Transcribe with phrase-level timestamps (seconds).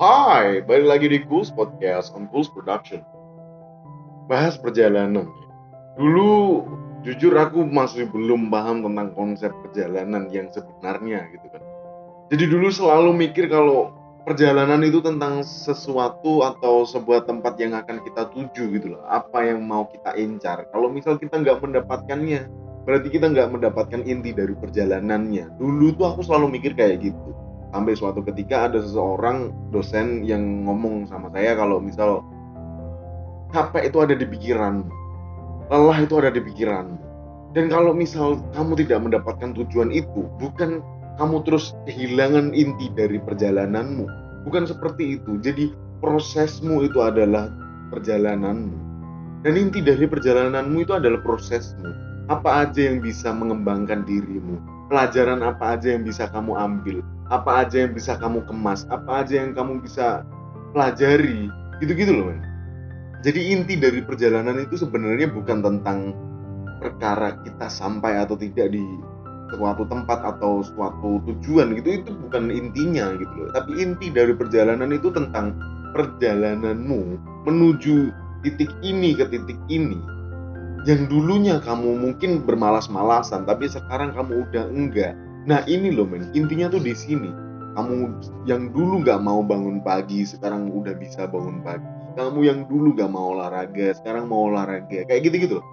[0.00, 3.04] Hai, balik lagi di Ghouls Podcast on Ghouls Production.
[4.32, 5.28] Bahas perjalanan.
[6.00, 6.64] Dulu
[7.04, 11.60] jujur aku masih belum paham tentang konsep perjalanan yang sebenarnya gitu kan.
[12.32, 13.92] Jadi dulu selalu mikir kalau
[14.24, 19.04] perjalanan itu tentang sesuatu atau sebuah tempat yang akan kita tuju gitu loh.
[19.04, 20.64] Apa yang mau kita incar.
[20.72, 22.48] Kalau misal kita nggak mendapatkannya,
[22.88, 25.60] berarti kita nggak mendapatkan inti dari perjalanannya.
[25.60, 31.06] Dulu tuh aku selalu mikir kayak gitu sampai suatu ketika ada seseorang dosen yang ngomong
[31.06, 32.22] sama saya kalau misal
[33.54, 34.86] capek itu ada di pikiran
[35.70, 36.98] lelah itu ada di pikiran.
[37.54, 40.82] Dan kalau misal kamu tidak mendapatkan tujuan itu bukan
[41.18, 44.06] kamu terus kehilangan inti dari perjalananmu.
[44.46, 45.38] Bukan seperti itu.
[45.38, 45.70] Jadi
[46.02, 47.50] prosesmu itu adalah
[47.94, 48.90] perjalananmu.
[49.46, 51.90] Dan inti dari perjalananmu itu adalah prosesmu.
[52.30, 57.00] Apa aja yang bisa mengembangkan dirimu pelajaran apa aja yang bisa kamu ambil?
[57.30, 58.84] Apa aja yang bisa kamu kemas?
[58.90, 60.26] Apa aja yang kamu bisa
[60.74, 61.46] pelajari?
[61.78, 62.50] Gitu-gitu loh men
[63.20, 66.16] jadi inti dari perjalanan itu sebenarnya bukan tentang
[66.80, 68.80] perkara kita sampai atau tidak di
[69.52, 72.00] suatu tempat atau suatu tujuan gitu.
[72.00, 73.50] Itu bukan intinya gitu loh.
[73.52, 75.52] Tapi inti dari perjalanan itu tentang
[75.92, 78.08] perjalananmu menuju
[78.40, 80.00] titik ini ke titik ini
[80.88, 85.12] yang dulunya kamu mungkin bermalas-malasan tapi sekarang kamu udah enggak
[85.48, 87.32] Nah ini loh men, intinya tuh di sini.
[87.72, 91.86] Kamu yang dulu gak mau bangun pagi, sekarang udah bisa bangun pagi.
[92.18, 95.06] Kamu yang dulu gak mau olahraga, sekarang mau olahraga.
[95.06, 95.66] Kayak gitu-gitu loh.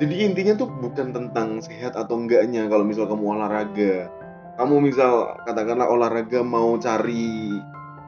[0.00, 4.10] Jadi intinya tuh bukan tentang sehat atau enggaknya kalau misal kamu olahraga.
[4.56, 7.60] Kamu misal katakanlah olahraga mau cari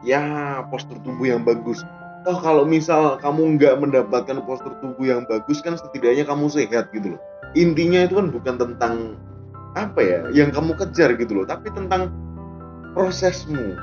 [0.02, 1.84] ya postur tubuh yang bagus.
[2.26, 7.14] Toh kalau misal kamu nggak mendapatkan postur tubuh yang bagus kan setidaknya kamu sehat gitu
[7.14, 7.20] loh.
[7.54, 8.94] Intinya itu kan bukan tentang
[9.78, 12.10] apa ya yang kamu kejar gitu loh tapi tentang
[12.96, 13.78] prosesmu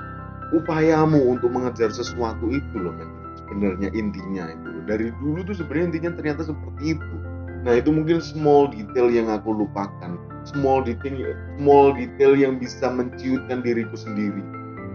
[0.52, 3.08] upayamu untuk mengejar sesuatu itu loh men.
[3.39, 7.16] Sebenarnya intinya itu dari dulu tuh sebenarnya intinya ternyata seperti itu.
[7.64, 10.20] Nah itu mungkin small detail yang aku lupakan.
[10.45, 14.43] Small detail small detail yang bisa menciutkan diriku sendiri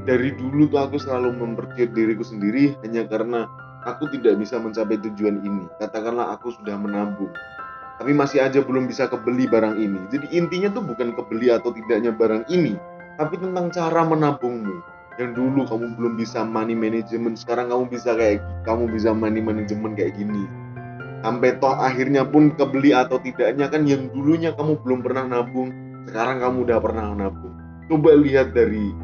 [0.07, 3.47] dari dulu tuh aku selalu memperciut diriku sendiri hanya karena
[3.85, 7.33] aku tidak bisa mencapai tujuan ini katakanlah aku sudah menabung
[8.01, 10.01] tapi masih aja belum bisa kebeli barang ini.
[10.09, 12.73] Jadi intinya tuh bukan kebeli atau tidaknya barang ini,
[13.21, 14.81] tapi tentang cara menabungmu.
[15.21, 20.01] Yang dulu kamu belum bisa money management, sekarang kamu bisa kayak kamu bisa money management
[20.01, 20.49] kayak gini.
[21.21, 25.69] Sampai toh akhirnya pun kebeli atau tidaknya kan yang dulunya kamu belum pernah nabung,
[26.09, 27.53] sekarang kamu udah pernah nabung.
[27.93, 28.97] Coba lihat dari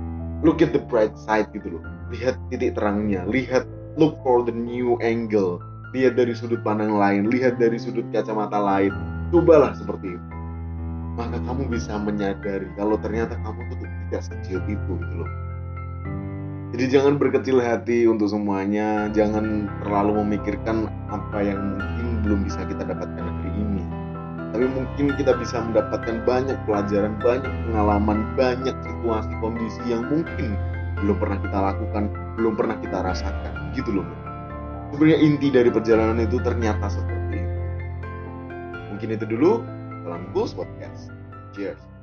[0.44, 1.82] look at the bright side gitu loh.
[2.12, 3.64] Lihat titik terangnya, lihat
[3.96, 5.60] look for the new angle
[5.96, 8.92] lihat dari sudut pandang lain, lihat dari sudut kacamata lain.
[9.32, 10.28] Cobalah seperti itu.
[11.16, 15.32] Maka kamu bisa menyadari kalau ternyata kamu tuh tidak sekecil itu gitu loh.
[16.76, 22.84] Jadi jangan berkecil hati untuk semuanya, jangan terlalu memikirkan apa yang mungkin belum bisa kita
[22.84, 24.05] dapatkan hari ini.
[24.54, 30.54] Tapi mungkin kita bisa mendapatkan banyak pelajaran, banyak pengalaman, banyak situasi kondisi yang mungkin
[31.02, 32.04] belum pernah kita lakukan,
[32.38, 33.74] belum pernah kita rasakan.
[33.74, 34.06] Gitu loh
[34.96, 37.60] sebenarnya inti dari perjalanan itu ternyata seperti itu.
[38.94, 39.60] Mungkin itu dulu
[40.08, 41.12] dalam Ghouls Podcast.
[41.52, 41.95] Cheers.